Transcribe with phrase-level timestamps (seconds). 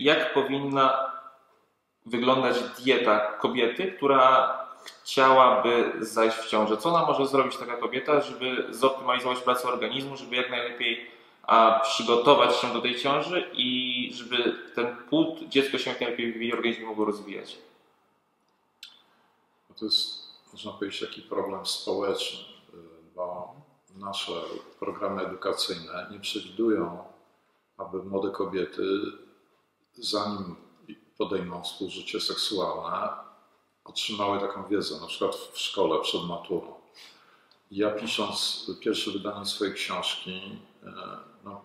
[0.00, 1.12] Jak powinna
[2.06, 6.76] wyglądać dieta kobiety, która chciałaby zajść w ciążę?
[6.76, 11.10] Co ona może zrobić taka kobieta, żeby zoptymalizować pracę organizmu, żeby jak najlepiej
[11.42, 16.42] a, przygotować się do tej ciąży i żeby ten płód, dziecko się jak najlepiej w
[16.42, 17.58] jej organizmie mogło rozwijać?
[19.78, 22.38] To jest, można powiedzieć, taki problem społeczny,
[23.14, 23.54] bo
[23.96, 24.32] nasze
[24.80, 27.04] programy edukacyjne nie przewidują,
[27.76, 28.82] aby młode kobiety,
[29.94, 30.56] zanim
[31.18, 33.08] podejmą współżycie seksualne,
[33.84, 36.74] otrzymały taką wiedzę, na przykład w szkole przed maturą.
[37.70, 40.92] Ja pisząc pierwsze wydanie swojej książki, e,
[41.44, 41.64] no,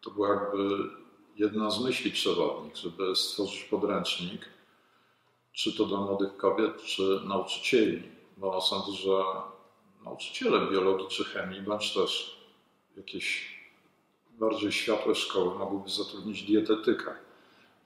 [0.00, 0.90] to była jakby
[1.36, 4.48] jedna z myśli przewodnich, żeby stworzyć podręcznik,
[5.52, 8.02] czy to dla młodych kobiet, czy nauczycieli,
[8.36, 9.10] bo sądzę, że
[10.06, 12.40] nauczyciele biologii czy chemii, bądź też
[12.96, 13.56] jakieś
[14.30, 17.14] bardziej światłe szkoły mogłyby zatrudnić dietetyka,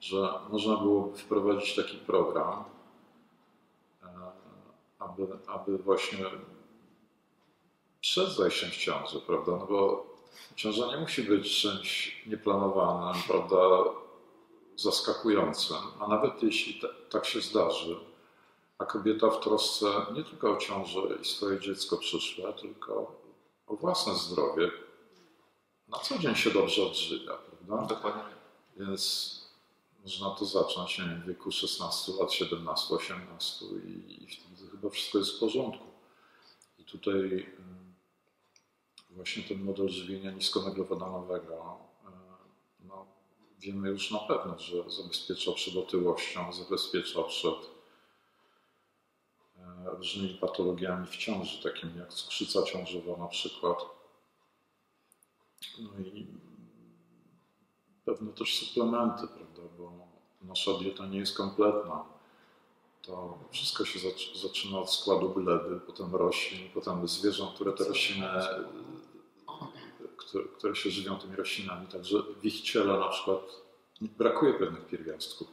[0.01, 2.65] że można byłoby wprowadzić taki program,
[4.03, 4.07] e,
[4.99, 6.25] aby, aby właśnie
[8.01, 9.53] przed zajściem w ciążę, prawda?
[9.53, 10.07] No bo
[10.57, 13.85] ciąża nie musi być czymś nieplanowanym, prawda?
[14.77, 17.97] Zaskakującym, a nawet jeśli tak się zdarzy,
[18.81, 23.21] a kobieta w trosce nie tylko o ciążę i swoje dziecko przyszłe, tylko
[23.67, 24.71] o własne zdrowie,
[25.89, 27.95] na co dzień się dobrze odżywia, prawda?
[27.95, 28.35] Dokładnie.
[28.77, 29.35] Więc
[30.05, 34.91] można to zacząć nie wiem, w wieku 16 lat, 17, 18 i, i wtedy chyba
[34.91, 35.87] wszystko jest w porządku.
[36.79, 37.47] I tutaj
[39.11, 41.79] właśnie ten model żywienia niskowęglowodanowego,
[42.81, 43.07] no,
[43.59, 47.80] wiemy już na pewno, że zabezpiecza przed otyłością, zabezpiecza przed
[49.85, 53.79] różnymi patologiami w ciąży, takimi jak cukrzyca ciążowa na przykład.
[55.79, 56.27] No i
[58.05, 59.93] pewne też suplementy, prawda, bo
[60.43, 62.05] nasza dieta nie jest kompletna.
[63.03, 63.99] To wszystko się
[64.43, 68.27] zaczyna od składu gleby, potem roślin, potem zwierząt, które te rośliny,
[70.17, 71.87] które, które się żywią tymi roślinami.
[71.87, 73.41] Także w ich ciele na przykład
[74.01, 75.49] brakuje pewnych pierwiastków.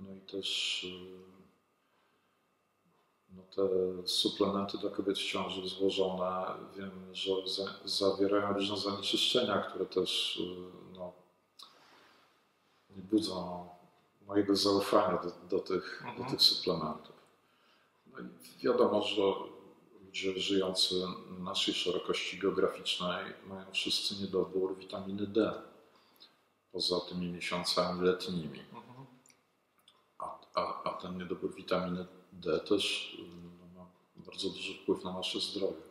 [0.00, 0.86] No i też
[3.36, 3.62] no te
[4.08, 6.46] suplementy dla kobiet w ciąży złożone,
[6.76, 10.42] wiem, że za, zawierają różne zanieczyszczenia, które też
[10.92, 11.12] no,
[12.96, 13.68] nie budzą
[14.26, 16.24] mojego zaufania do, do tych, mhm.
[16.24, 17.16] do tych suplementów.
[18.06, 19.22] No i wiadomo, że
[20.04, 20.94] ludzie żyjący
[21.30, 25.52] na naszej szerokości geograficznej mają wszyscy niedobór witaminy D
[26.72, 28.60] poza tymi miesiącami letnimi.
[28.60, 29.06] Mhm.
[30.18, 33.16] A, a, a ten niedobór witaminy D też
[33.74, 33.86] no, ma
[34.16, 35.82] bardzo duży wpływ na nasze zdrowie.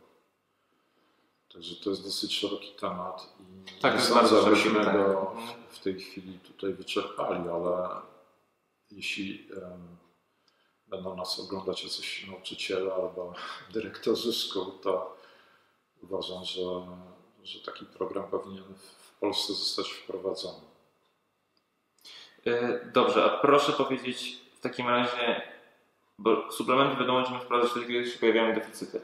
[1.53, 5.35] Także to jest dosyć szeroki temat i tak, nie sądzę, żebyśmy go
[5.69, 7.89] w, tej chwili tutaj wyczerpali, ale
[8.91, 9.97] jeśli um,
[10.87, 13.33] będą nas oglądać jacyś nauczyciele albo
[13.73, 15.17] dyrektorzy szkół, to
[16.01, 16.61] uważam, że,
[17.43, 20.61] że taki program powinien w Polsce zostać wprowadzony.
[22.45, 25.52] E, dobrze, a proszę powiedzieć w takim razie,
[26.17, 29.01] bo suplementy wiadomo, możemy wprowadzać wtedy, kiedy się pojawiają deficyty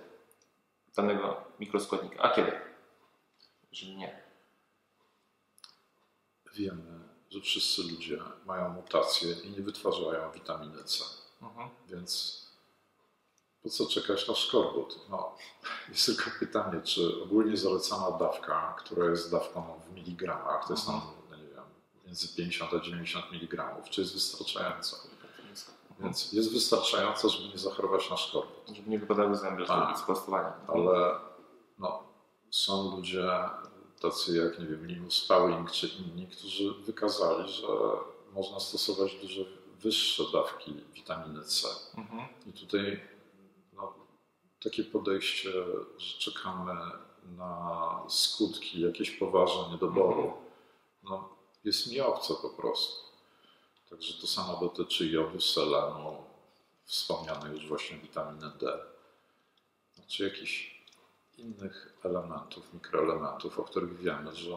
[0.96, 2.24] danego mikroskładnika.
[2.24, 2.52] A kiedy?
[3.72, 4.24] Jeżeli nie.
[6.56, 7.00] Wiemy,
[7.30, 11.04] że wszyscy ludzie mają mutacje i nie wytwarzają witaminy C.
[11.42, 11.70] Mhm.
[11.88, 12.40] Więc
[13.64, 15.00] po co czekać na szkorbut?
[15.10, 15.38] No,
[15.90, 20.96] jest tylko pytanie, czy ogólnie zalecana dawka, która jest dawką w miligramach, to jest tam,
[20.96, 21.14] mhm.
[21.30, 21.64] no nie wiem,
[22.06, 24.98] między 50 a 90 mg, czy jest wystarczająca?
[26.00, 28.76] Więc jest wystarczająca, żeby nie zachorować na szkorbut.
[28.76, 29.98] Żeby nie wypadały zęby tak.
[29.98, 30.54] z prostowania.
[30.68, 31.20] Ale
[31.80, 32.04] no,
[32.50, 33.30] są ludzie
[34.02, 37.68] tacy jak, nie wiem, Linus Pauling czy inni, którzy wykazali, że
[38.34, 39.42] można stosować dużo
[39.80, 41.68] wyższe dawki witaminy C.
[41.98, 42.28] Mhm.
[42.46, 43.02] I tutaj
[43.74, 43.94] no,
[44.64, 45.52] takie podejście,
[45.98, 46.74] że czekamy
[47.24, 50.42] na skutki jakieś poważne niedoboru, mhm.
[51.04, 51.30] no,
[51.64, 53.09] jest mi obce po prostu.
[53.90, 56.24] Także to samo dotyczy jodu, selenu,
[56.84, 58.80] wspomnianej już właśnie witaminy D.
[60.08, 60.84] Czy jakichś
[61.38, 64.56] innych elementów, mikroelementów, o których wiemy, że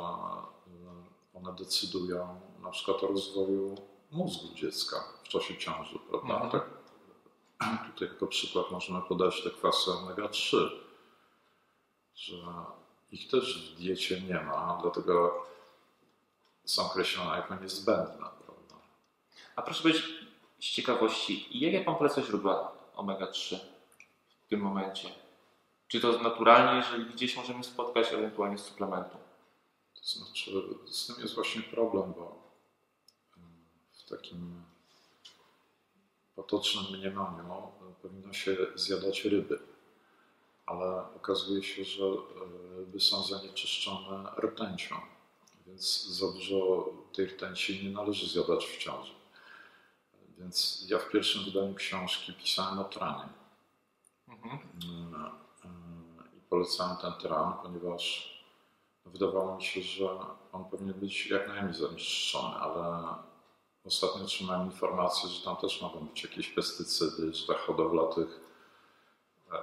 [1.35, 3.75] one decydują na przykład o rozwoju
[4.11, 6.35] mózgu dziecka w czasie ciąży, prawda?
[6.35, 6.51] Mhm.
[6.51, 6.67] Tak,
[7.93, 10.71] tutaj jako przykład możemy podać te kwasy omega-3,
[12.15, 12.37] że
[13.13, 15.47] ich też w diecie nie ma, dlatego
[16.65, 18.42] są określone jako niezbędne.
[19.65, 20.05] Proszę powiedzieć
[20.61, 23.57] z ciekawości, jakie Pan poleca źródła omega-3
[24.47, 25.09] w tym momencie?
[25.89, 29.17] Czy to naturalnie, jeżeli gdzieś możemy spotkać, ewentualnie z suplementu?
[29.95, 30.51] To znaczy,
[30.91, 32.53] z tym jest właśnie problem, bo
[33.93, 34.63] w takim
[36.35, 37.73] potocznym mniemaniu
[38.03, 39.59] powinno się zjadać ryby,
[40.67, 42.05] ale okazuje się, że
[42.77, 44.97] ryby są zanieczyszczone rtęcią,
[45.67, 49.22] więc za dużo tej rtęci nie należy zjadać w ciąży.
[50.43, 53.29] Więc ja w pierwszym wydaniu książki pisałem o tranie.
[54.29, 54.59] Mhm.
[56.37, 58.33] I polecałem ten tran, ponieważ
[59.07, 60.09] wydawało mi się, że
[60.53, 63.15] on powinien być jak najmniej zanieczyszczony, ale
[63.85, 68.41] ostatnio otrzymałem informację, że tam też mogą być jakieś pestycydy, że ta hodowla tych
[69.53, 69.63] e,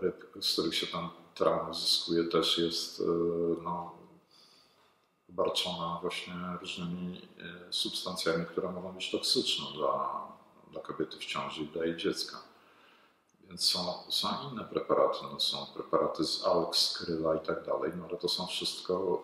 [0.00, 3.04] ryb, z których się tam tran uzyskuje, też jest e,
[3.62, 3.97] no,
[5.30, 10.26] obarczona właśnie różnymi e, substancjami, które mogą być toksyczne dla,
[10.72, 12.38] dla kobiety w ciąży i dla jej dziecka.
[13.48, 18.06] Więc są, są inne preparaty, no są preparaty z alg, skryla i tak dalej, no
[18.08, 19.22] ale to są wszystko,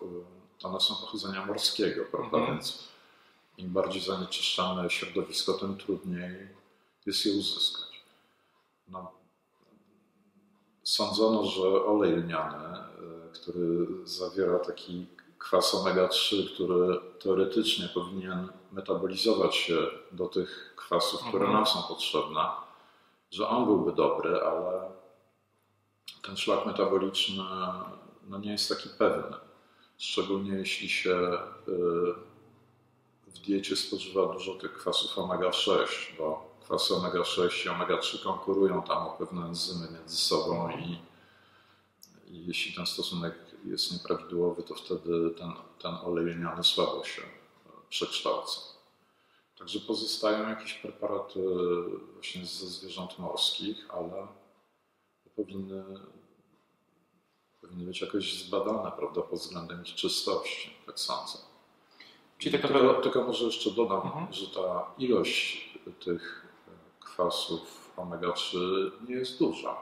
[0.61, 2.37] y, one są pochodzenia morskiego, prawda?
[2.37, 2.51] Mm.
[2.51, 2.83] Więc
[3.57, 6.49] im bardziej zanieczyszczane środowisko, tym trudniej
[7.05, 8.03] jest je uzyskać.
[8.87, 9.11] No,
[10.83, 15.07] sądzono, że olej lniany, y, który zawiera taki
[15.39, 19.77] kwas omega-3, który teoretycznie powinien metabolizować się
[20.11, 21.55] do tych kwasów, które mm.
[21.55, 22.41] nam są potrzebne,
[23.31, 24.91] że on byłby dobry, ale
[26.21, 27.43] ten szlak metaboliczny
[28.27, 29.37] no nie jest taki pewny.
[29.97, 31.15] Szczególnie jeśli się
[31.67, 32.35] y,
[33.27, 35.87] w diecie spożywa dużo tych kwasów omega-6,
[36.17, 40.99] bo kwasy omega-6 i omega-3 konkurują tam o pewne enzymy między sobą i,
[42.31, 45.51] i jeśli ten stosunek jest nieprawidłowy, to wtedy ten,
[45.81, 47.21] ten olej lniany słabo się
[47.89, 48.59] przekształca.
[49.59, 51.39] Także pozostają jakieś preparaty
[52.13, 54.27] właśnie ze zwierząt morskich, ale
[55.35, 55.83] powinny,
[57.61, 61.37] powinny być jakoś zbadane, prawda, pod względem ich czystości, tak sądzę.
[62.37, 62.87] Czyli tak naprawdę...
[62.87, 64.33] tylko, tylko może jeszcze dodam, mhm.
[64.33, 65.69] że ta ilość
[66.05, 66.45] tych
[66.99, 68.57] kwasów omega-3
[69.09, 69.77] nie jest duża.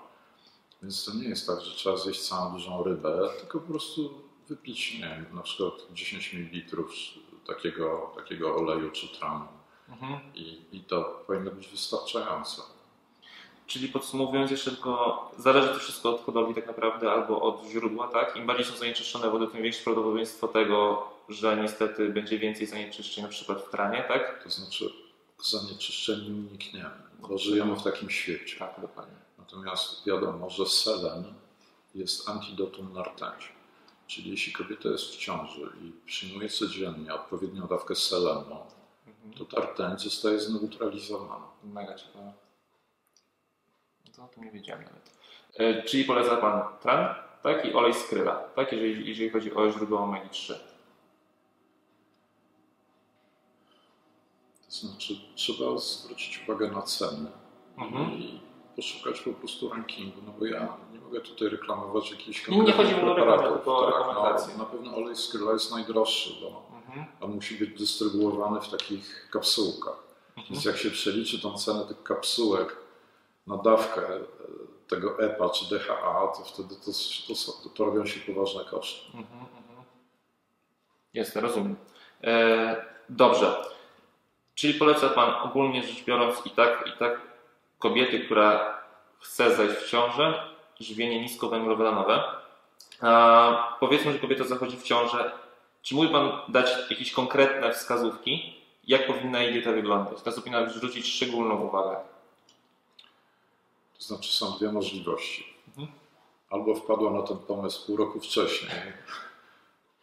[0.83, 4.93] Więc to nie jest tak, że trzeba zjeść całą dużą rybę, tylko po prostu wypić,
[4.93, 6.83] nie wiem, na przykład 10 ml
[7.47, 9.47] takiego, takiego oleju czy tranu
[9.89, 10.19] Mhm.
[10.35, 12.61] I, I to powinno być wystarczające.
[13.67, 18.35] Czyli podsumowując jeszcze tylko, zależy to wszystko od hodowli tak naprawdę albo od źródła, tak?
[18.35, 23.29] Im bardziej są zanieczyszczone wody, tym większe prawdopodobieństwo tego, że niestety będzie więcej zanieczyszczeń na
[23.29, 24.43] przykład w kranie, tak?
[24.43, 24.93] To znaczy
[25.43, 26.89] zanieczyszczeń nie unikniemy,
[27.19, 28.59] bo żyjemy w takim świecie.
[28.59, 29.15] Tak, dokładnie.
[29.43, 31.33] Natomiast wiadomo, że selen
[31.95, 33.53] jest antidotum na rtęć.
[34.07, 38.57] Czyli jeśli kobieta jest w ciąży i przyjmuje codziennie odpowiednią dawkę selenu,
[39.37, 41.47] to ta rtęć zostaje zneutralizowana.
[41.63, 42.33] Mega ciekawe.
[44.05, 45.11] No to o tym nie wiedziałem nawet.
[45.53, 47.65] E, czyli poleca Pan tran, tak?
[47.65, 48.71] I olej skryla, tak?
[48.71, 50.53] Jeżeli, jeżeli chodzi o źródło omega-3.
[54.65, 57.31] To znaczy, trzeba zwrócić uwagę na ceny
[57.77, 58.11] mhm.
[58.11, 62.83] i poszukać po prostu rankingu, no bo ja nie mogę tutaj reklamować jakichś konkretnych Nie
[62.83, 63.91] chodzi o reklamę, tylko
[64.23, 67.05] tak, No, na pewno olej skryla jest najdroższy, bo Mhm.
[67.21, 70.03] On musi być dystrybuowany w takich kapsułkach.
[70.37, 70.47] Mhm.
[70.49, 72.77] Więc jak się przeliczy tą cenę tych kapsułek
[73.47, 74.19] na dawkę e,
[74.87, 76.91] tego EPA czy DHA, to wtedy to,
[77.27, 79.05] to, to robią się poważne koszty.
[79.17, 79.85] Mhm, mhm.
[81.13, 81.75] Jest, rozumiem.
[82.23, 83.65] E, dobrze.
[84.55, 87.21] Czyli poleca Pan ogólnie rzecz biorąc i tak, i tak
[87.83, 88.77] kobiety, która
[89.19, 90.47] chce zajść w ciążę,
[90.79, 92.23] żywienie niskowęglowodanowe.
[93.01, 95.31] A powiedzmy, że kobieta zachodzi w ciążę
[95.81, 98.53] czy mógłby Pan dać jakieś konkretne wskazówki,
[98.87, 100.21] jak powinna jej dieta wyglądać?
[100.21, 101.97] Teraz powinna zwrócić szczególną uwagę.
[103.97, 105.53] To znaczy są dwie możliwości.
[105.67, 105.87] Mhm.
[106.49, 108.71] Albo wpadła na ten pomysł pół roku wcześniej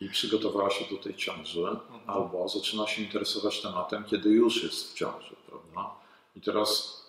[0.01, 2.01] i przygotowała się do tej ciąży, mhm.
[2.07, 5.37] albo zaczyna się interesować tematem, kiedy już jest w ciąży.
[5.47, 5.91] Prawda?
[6.37, 7.00] I teraz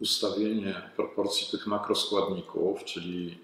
[0.00, 3.38] ustawienie proporcji tych makroskładników, czyli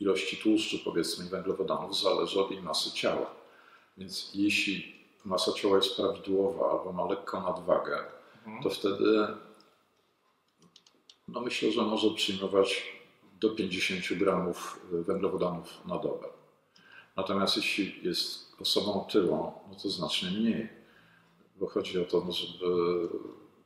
[0.00, 3.30] ilości tłuszczu, powiedzmy, i węglowodanów, zależy od jej masy ciała.
[3.98, 7.98] Więc jeśli masa ciała jest prawidłowa albo ma lekką nadwagę,
[8.46, 8.62] mhm.
[8.62, 9.28] to wtedy
[11.28, 12.82] no myślę, że może przyjmować
[13.40, 16.28] do 50 gramów węglowodanów na dobę.
[17.16, 20.68] Natomiast jeśli jest osobą tyłą, no to znacznie mniej,
[21.56, 22.66] bo chodzi o to, no, żeby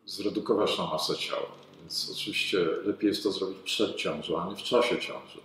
[0.06, 1.61] zredukować na masę ciała.
[1.82, 5.38] Więc oczywiście lepiej jest to zrobić przed ciążą, a nie w czasie ciąży.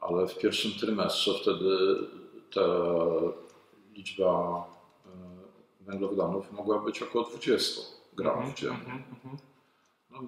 [0.00, 1.96] Ale w pierwszym trymestrze wtedy
[2.50, 2.62] te
[3.94, 4.64] liczba
[5.06, 5.10] e,
[5.80, 7.80] węglowodanów mogła być około 20
[8.12, 8.76] gramów -hmm, dziennie.
[8.76, 9.36] Mm -hmm.
[10.10, 10.18] no,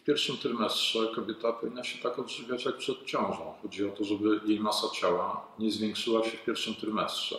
[0.00, 3.54] w pierwszym trymestrze kobieta powinna się tak odżywiać jak przed ciążą.
[3.62, 7.36] Chodzi o to, żeby jej masa ciała nie zwiększyła się w pierwszym trymestrze.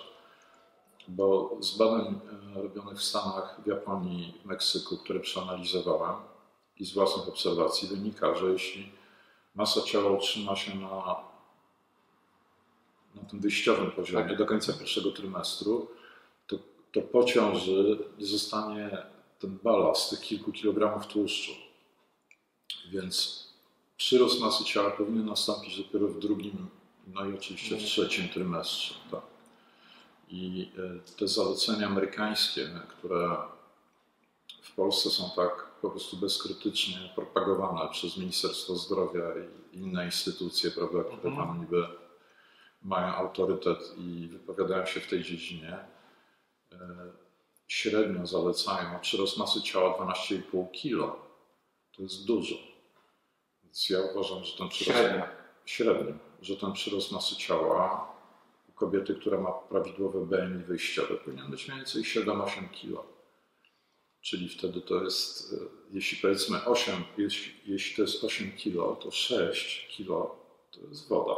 [1.07, 2.19] Bo z badań
[2.55, 6.30] e, robionych w Stanach, w Japonii, w Meksyku, które przeanalizowałem
[6.79, 8.91] i z własnych obserwacji wynika, że jeśli
[9.55, 11.23] masa ciała utrzyma się na,
[13.15, 15.87] na tym wyjściowym poziomie do końca pierwszego trymestru,
[16.47, 16.57] to,
[16.91, 18.97] to po ciąży nie zostanie
[19.39, 21.51] ten balast tych kilku kilogramów tłuszczu.
[22.91, 23.47] Więc
[23.97, 26.67] przyrost masy ciała powinien nastąpić dopiero w drugim,
[27.07, 28.93] no i oczywiście w trzecim trymestrze.
[29.11, 29.21] Tak.
[30.29, 33.37] I e, te zalecenia amerykańskie, które
[34.61, 39.23] w Polsce są tak po prostu bezkrytycznie propagowane przez Ministerstwo Zdrowia
[39.73, 41.35] i inne instytucje, prawda, które Mhm.
[41.47, 41.87] tam niby
[42.81, 45.77] mają autorytet i wypowiadają się w tej dziedzinie,
[46.71, 46.77] e,
[47.67, 51.15] średnio zalecają przyrost masy ciała 12,5 kg.
[51.97, 52.55] To jest dużo.
[53.63, 55.25] Więc ja uważam, że ten przyrost Średnio.
[55.65, 58.11] średnio, że ten przyrost masy ciała
[58.69, 63.03] u kobiety, która ma prawidłowe BMI wyjściowe, powinien być mniej więcej 7-8 kg.
[64.21, 65.57] Czyli wtedy to jest, e,
[65.91, 70.35] jeśli powiedzmy 8, jeśli, jeśli to jest 8 kg, to 6 kg
[70.71, 71.35] to jest woda.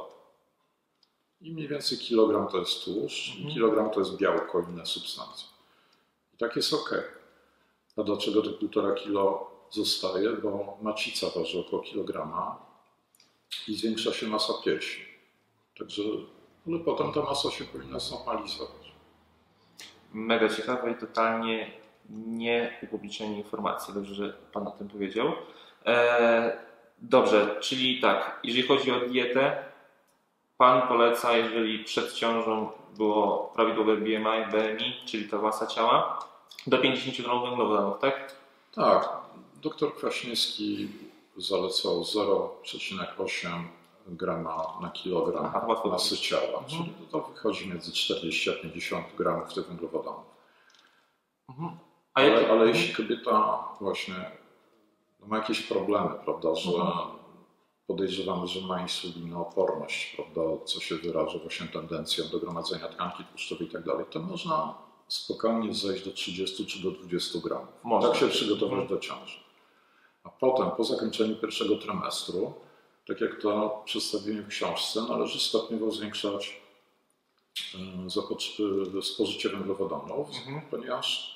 [1.42, 3.54] I mniej więcej kilogram to jest tłuszcz, i Mhm.
[3.54, 5.48] kilogram to jest białko i inne substancje.
[6.34, 7.04] I tak jest ok.
[7.98, 10.30] A dlaczego to 1,5 kilo zostaje?
[10.30, 12.66] Bo macica waży około kilograma
[13.68, 15.02] i zwiększa się masa piersi.
[15.80, 16.02] Także,
[16.68, 18.92] ale potem ta masa się powinna znormalizować.
[20.14, 23.94] Mega ciekawe i totalnie nie upublicznienie informacji.
[23.94, 25.32] Dobrze, że Pan o tym powiedział.
[25.86, 26.58] E,
[26.98, 29.64] dobrze, czyli tak, jeżeli chodzi o dietę,
[30.58, 36.20] Pan poleca, jeżeli przed ciążą było prawidłowe BMI, BMI, czyli ta masa ciała,
[36.68, 38.36] do 50 gramów węglowodanów, tak?
[38.76, 39.10] Tak,
[39.62, 40.88] doktor Kwaśniewski
[41.38, 43.64] zalecał 0,8
[44.08, 46.68] grama na kilogram Aha, masy ciała, Mhm.
[46.68, 50.26] czyli to wychodzi między 40 a 50 gramów tych węglowodanów.
[51.50, 51.78] Mhm.
[52.14, 52.70] Ale, jakie- ale mhm.
[52.70, 54.32] jeśli kobieta właśnie
[55.20, 57.08] no ma jakieś problemy, prawda, że Mhm.
[57.88, 63.72] podejrzewamy, że ma insulinooporność, prawda, co się wyraża właśnie tendencją do gromadzenia tkanki tłuszczowej i
[63.72, 64.74] tak dalej, to można
[65.08, 67.68] spokojnie zejść do 30 czy do 20 gramów.
[67.84, 68.10] Można.
[68.10, 68.88] Tak się przygotować Mhm.
[68.88, 69.38] do ciąży.
[70.24, 72.54] A potem, po zakończeniu pierwszego trymestru,
[73.08, 76.62] tak jak to przedstawiłem w książce, należy stopniowo zwiększać
[78.98, 80.62] e, spożycie węglowodanów, Mhm.
[80.72, 81.34] ponieważ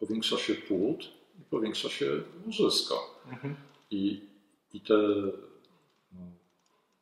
[0.00, 3.20] powiększa się płód i powiększa się łożysko.
[3.32, 3.56] Mhm.
[3.90, 4.20] I,
[4.72, 4.94] i te,
[6.12, 6.20] no,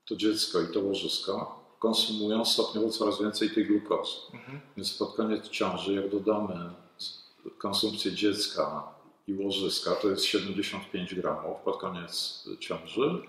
[0.04, 4.16] to dziecko i to łożysko konsumują stopniowo coraz więcej tej glukozy.
[4.32, 4.60] Mhm.
[4.76, 6.70] Więc pod koniec ciąży, jak dodamy
[7.58, 8.94] konsumpcję dziecka
[9.26, 13.22] i łożyska, to jest 75 gramów pod koniec ciąży.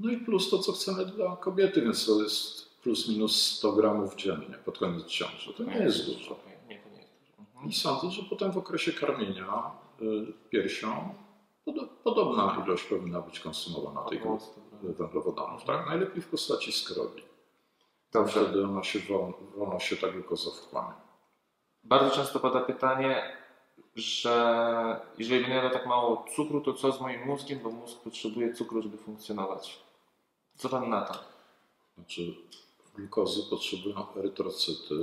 [0.00, 4.16] No i plus to, co chcemy dla kobiety, więc to jest plus minus 100 gramów
[4.16, 5.52] dziennie pod koniec ciąży.
[5.54, 6.32] To nie jest dużo.
[6.32, 7.32] Okej, Nie, to nie jest dużo.
[7.38, 7.45] Mhm.
[7.64, 9.70] I sądzę, że potem w okresie karmienia
[10.02, 11.14] y, piersią
[11.66, 14.42] podo- podobna ilość powinna być konsumowana 100 gramów.
[14.82, 15.64] węglowodanów.
[15.64, 15.86] Tak?
[15.86, 17.22] Najlepiej w postaci skrobi.
[18.12, 18.40] Dobrze.
[18.44, 20.94] Wtedy ona się wolno, wolno się ta glukoza wchłania.
[21.84, 23.36] Bardzo często pada pytanie,
[23.94, 28.82] że jeżeli będę tak mało cukru, to co z moim mózgiem, bo mózg potrzebuje cukru,
[28.82, 29.78] żeby funkcjonować.
[30.56, 31.14] Co pan na to?
[31.94, 32.34] Znaczy,
[32.94, 34.94] glukozy potrzebują erytrocyty,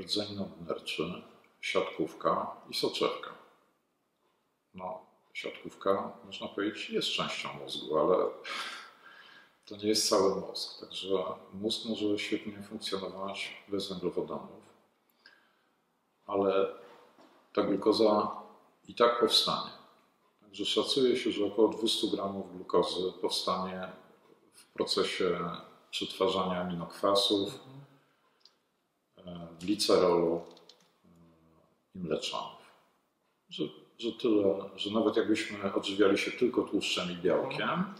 [0.00, 1.22] rdzeń nadnerczy,
[1.60, 3.30] siatkówka i soczewka.
[4.74, 5.00] No,
[5.32, 8.26] siatkówka, można powiedzieć, jest częścią mózgu, ale
[9.66, 10.80] to nie jest cały mózg.
[10.80, 14.62] Także mózg może świetnie funkcjonować bez węglowodanów,
[16.26, 16.68] ale
[17.52, 18.30] ta glukoza
[18.88, 19.70] i tak powstanie.
[20.40, 23.88] Także szacuje się, że około 200 gramów glukozy powstanie
[24.54, 25.38] w procesie
[25.90, 27.58] przetwarzania aminokwasów,
[29.18, 30.42] e, glicerolu
[31.98, 32.58] i mleczanów.
[33.50, 33.64] Że,
[33.98, 37.94] że tyle, że nawet jakbyśmy odżywiali się tylko tłuszczem i białkiem,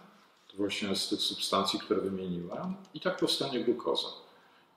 [0.49, 4.09] to właśnie z tych substancji, które wymieniłem, i tak powstanie glukoza.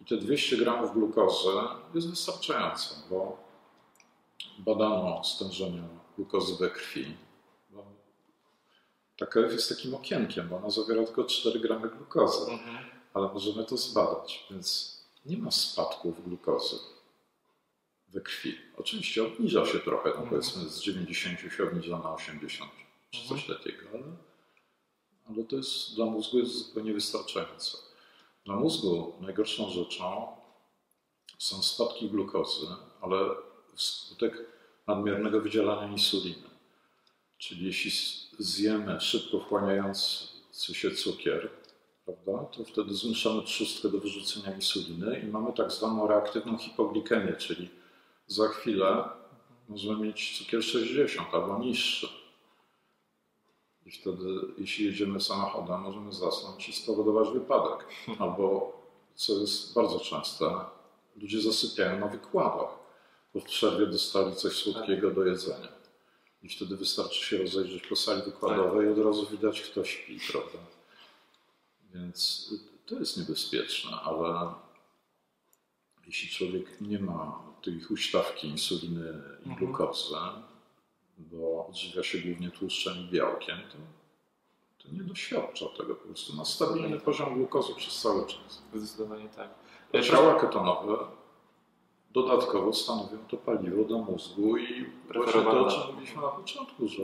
[0.01, 1.49] I te 200 gramów glukozy
[1.93, 3.37] jest wystarczające, bo
[4.59, 5.83] badano stężenie
[6.17, 7.15] glukozy we krwi.
[9.17, 12.77] Ta krew jest takim okienkiem, bo ona zawiera tylko 4 gramy glukozy Mhm.
[13.13, 16.75] ale możemy to zbadać, więc nie ma spadków glukozy
[18.13, 18.57] we krwi.
[18.77, 20.29] Oczywiście obniża się trochę, no Mhm.
[20.29, 22.71] powiedzmy z 90 się obniża na 80
[23.11, 24.03] czy coś takiego, ale,
[25.29, 27.77] ale to jest dla mózgu jest zupełnie wystarczające.
[28.45, 30.27] Dla mózgu najgorszą rzeczą
[31.37, 32.67] są spadki glukozy,
[33.01, 33.17] ale
[33.75, 34.37] wskutek
[34.87, 36.49] nadmiernego wydzielania insuliny.
[37.37, 37.91] Czyli jeśli
[38.39, 41.49] zjemy szybko wchłaniający się cukier,
[42.05, 47.69] prawda, to wtedy zmuszamy trzustkę do wyrzucenia insuliny i mamy tak zwaną reaktywną hipoglikemię, czyli
[48.31, 49.09] za chwilę
[49.69, 52.07] możemy mieć cukier 60 albo niższy.
[53.85, 54.23] I wtedy,
[54.57, 57.85] jeśli jedziemy samochodem, możemy zasnąć i spowodować wypadek.
[58.19, 58.73] Albo,
[59.15, 60.45] co jest bardzo częste,
[61.15, 62.69] ludzie zasypiają na wykładach,
[63.33, 65.67] bo w przerwie dostali coś słodkiego do jedzenia.
[66.43, 70.59] I wtedy wystarczy się rozejrzeć po sali wykładowej i od razu widać, kto śpi, prawda?
[71.93, 72.49] Więc
[72.85, 74.53] to jest niebezpieczne, ale
[76.11, 79.13] jeśli człowiek nie ma tej huśtawki insuliny
[79.45, 79.55] i Mhm.
[79.57, 80.15] glukozy,
[81.17, 83.77] bo odżywia się głównie tłuszczem i białkiem, to,
[84.83, 85.95] to nie doświadcza tego.
[85.95, 88.61] Po prostu ma stabilny poziom glukozy przez cały czas.
[88.73, 89.49] Zdecydowanie tak.
[89.93, 90.97] E, Ciała ketonowe
[92.11, 97.03] dodatkowo stanowią to paliwo dla mózgu i właśnie to, o czym mówiliśmy na początku, że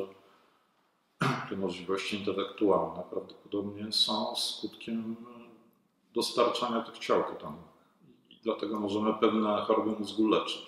[1.50, 5.16] te możliwości intelektualne prawdopodobnie są skutkiem
[6.14, 7.77] dostarczania tych ciał ketonowych.
[8.48, 10.66] Dlatego możemy pewne choroby mózgu leczyć.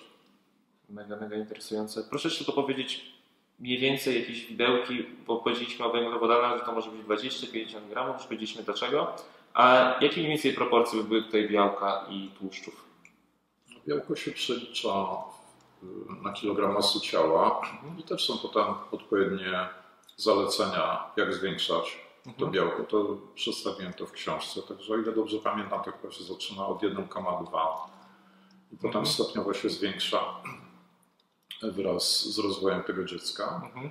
[0.89, 2.03] Mega, mega interesujące.
[2.09, 3.11] Proszę jeszcze tylko powiedzieć
[3.59, 8.25] mniej więcej jakieś widełki, bo powiedzieliśmy o węglowodanach, że to może być 20-50 gramów, już
[8.25, 9.13] powiedzieliśmy dlaczego.
[9.53, 12.85] A jakie mniej więcej proporcje by były tutaj białka i tłuszczów?
[13.87, 15.17] Białko się przelicza
[15.83, 15.87] y,
[16.23, 17.61] na kilogram masy ciała
[17.99, 19.67] i też są potem odpowiednie
[20.17, 22.51] zalecenia, jak zwiększać to Mhm.
[22.51, 22.83] białko.
[22.83, 26.81] To przedstawiłem to w książce, także o ile dobrze pamiętam, to chyba się zaczyna od
[26.81, 27.89] 1,2
[28.71, 29.05] i potem Mhm.
[29.05, 30.23] stopniowo się zwiększa
[31.61, 33.61] wraz z rozwojem tego dziecka.
[33.65, 33.89] Mhm.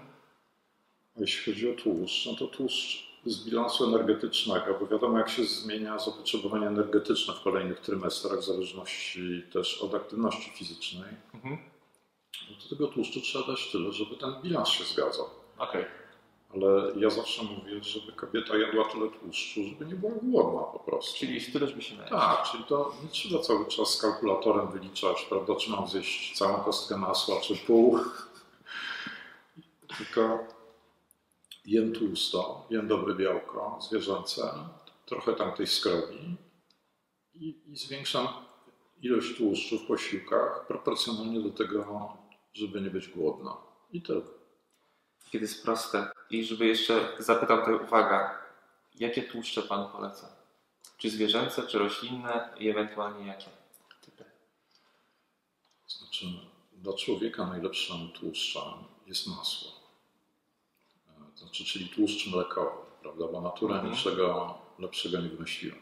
[1.16, 5.44] A jeśli chodzi o tłuszcz, no to tłuszcz z bilansu energetycznego, bo wiadomo jak się
[5.44, 11.58] zmienia zapotrzebowanie energetyczne w kolejnych trymestrach, w zależności też od aktywności fizycznej, Mhm.
[12.50, 15.26] no to tego tłuszczu trzeba dać tyle, żeby ten bilans się zgadzał.
[15.58, 15.84] Okej.
[16.54, 21.18] Ale ja zawsze mówię, żeby kobieta jadła tyle tłuszczu, żeby nie była głodna po prostu.
[21.18, 22.12] Czyli tyle, żeby się najeść.
[22.12, 26.58] Tak, czyli to nie trzeba cały czas z kalkulatorem wyliczać, prawda, czy mam zjeść całą
[26.64, 27.98] kostkę masła, czy pół.
[29.98, 30.38] Tylko
[31.64, 34.52] jem tłusto, jem dobre białko zwierzęce,
[35.06, 36.36] trochę tam tej skrobi
[37.34, 38.28] i, i zwiększam
[39.02, 42.16] ilość tłuszczu w posiłkach proporcjonalnie do tego,
[42.52, 43.56] żeby nie być głodna.
[43.92, 44.37] I tyle.
[45.30, 46.10] Kiedy jest proste.
[46.30, 48.38] I żeby jeszcze zapytał tutaj, uwaga,
[48.94, 50.28] jakie tłuszcze Pan poleca?
[50.98, 53.46] Czy zwierzęce, czy roślinne i ewentualnie jakie?
[54.00, 54.24] Typy.
[55.86, 56.26] Znaczy,
[56.72, 58.62] dla człowieka najlepszym tłuszczem
[59.06, 59.70] jest masło.
[61.08, 63.24] E, Znaczy, czyli tłuszcz mlekowy, prawda?
[63.32, 63.92] Bo natura Mhm.
[63.92, 65.76] niczego lepszego nie wymyśliła.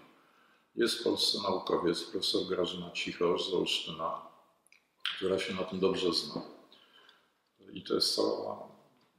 [0.77, 4.23] Jest w Polsce naukowiec, profesor Grażyna Cichosz z Olsztyna,
[5.17, 6.43] która się na tym dobrze zna.
[7.73, 8.69] I to jest cała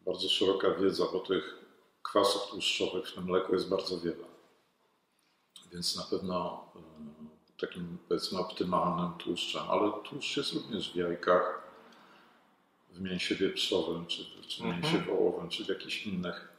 [0.07, 1.55] bardzo szeroka wiedza, bo tych
[2.03, 4.25] kwasów tłuszczowych w tym mleku jest bardzo wiele.
[5.73, 6.79] Więc na pewno e,
[7.61, 11.67] takim powiedzmy optymalnym tłuszczem, ale tłuszcz jest również w jajkach,
[12.91, 14.81] w mięsie wieprzowym, czy, czy Mhm.
[14.81, 16.57] mięsie wołowym, czy w jakichś innych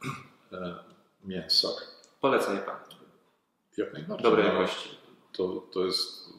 [0.51, 0.83] e,
[1.23, 2.01] mięsach.
[2.21, 2.79] Poleca je Pan.
[3.77, 4.23] Jak najbardziej.
[4.23, 4.89] Dobrej no, jakości.
[5.33, 6.29] To, to jest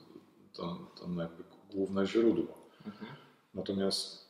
[0.52, 2.58] to, to jakby główne źródło.
[2.86, 3.12] Mhm.
[3.54, 4.29] Natomiast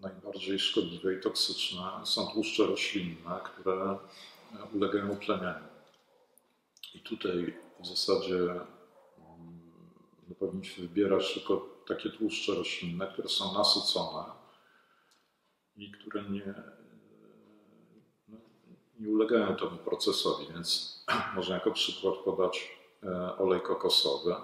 [0.00, 3.98] najbardziej szkodliwe i toksyczne są tłuszcze roślinne, które e,
[4.74, 5.68] ulegają utlenianiu.
[6.94, 9.60] I tutaj w zasadzie mm,
[10.28, 14.24] no, powinniśmy wybierać tylko takie tłuszcze roślinne, które są nasycone
[15.76, 16.62] i które nie, e,
[18.28, 18.36] no,
[19.00, 20.46] nie ulegają temu procesowi.
[20.52, 20.98] Więc
[21.36, 22.70] można jako przykład podać
[23.02, 24.34] e, olej kokosowy,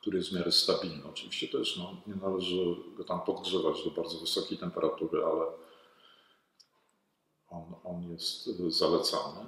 [0.00, 1.02] który jest w miarę stabilny.
[1.08, 5.46] Oczywiście też no, nie należy go tam podgrzewać do bardzo wysokiej temperatury, ale
[7.48, 9.46] on, on jest y, zalecany.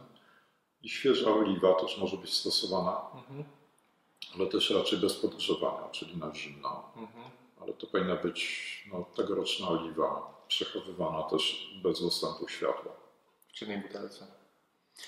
[0.82, 3.44] I świeża oliwa też może być stosowana, Mhm.
[4.34, 6.92] ale też raczej bez podgrzewania, czyli na zimno.
[6.96, 7.24] Mhm.
[7.60, 8.40] Ale to powinna być
[8.92, 12.92] no, tegoroczna oliwa, przechowywana też bez dostępu światła.
[13.48, 14.26] W czynnej butelce.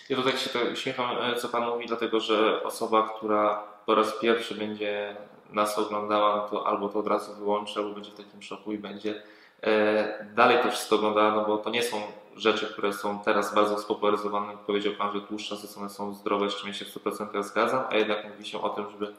[0.09, 4.19] Ja tutaj się to uśmiecham, e, co Pan mówi, dlatego że osoba, która po raz
[4.21, 5.17] pierwszy będzie
[5.51, 8.79] nas oglądała, no to albo to od razu wyłączy, albo będzie w takim szoku i
[8.79, 9.23] będzie
[9.63, 11.97] e, dalej to wszystko oglądała, no bo to nie są
[12.37, 14.53] rzeczy, które są teraz bardzo spopularyzowane.
[14.67, 17.97] Powiedział Pan, że tłuszcze nasycone są zdrowe, z czym ja się w 100% zgadzam, a
[17.97, 19.15] jednak mówi się o tym, żeby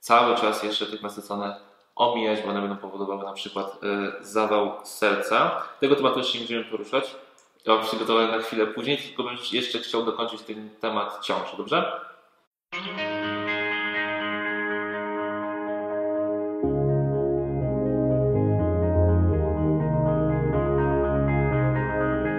[0.00, 1.60] cały czas jeszcze tych nasycone
[1.96, 5.62] omijać, bo one będą powodowały na przykład e, zawał serca.
[5.80, 7.14] Tego tematu jeszcze nie będziemy poruszać.
[7.66, 12.00] Ja mam przygotowany na chwilę później, tylko bym jeszcze chciał dokończyć ten temat ciąży, dobrze?